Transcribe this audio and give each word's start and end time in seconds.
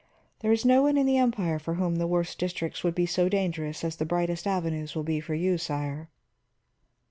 There 0.39 0.51
is 0.51 0.65
no 0.65 0.81
one 0.81 0.97
in 0.97 1.05
the 1.05 1.19
Empire 1.19 1.59
for 1.59 1.75
whom 1.75 1.97
the 1.97 2.07
worst 2.07 2.39
districts 2.39 2.83
would 2.83 2.95
be 2.95 3.05
so 3.05 3.29
dangerous 3.29 3.83
as 3.83 3.97
the 3.97 4.03
brightest 4.03 4.47
avenues 4.47 4.95
will 4.95 5.03
be 5.03 5.19
for 5.19 5.35
you, 5.35 5.59
sire." 5.59 6.09